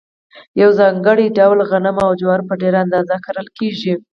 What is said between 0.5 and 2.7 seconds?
په ځانګړي ډول غنم او جوار په